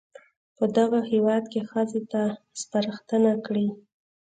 [0.57, 2.21] په دغه هېواد کې ښځو ته
[2.61, 3.67] سپارښتنه کړې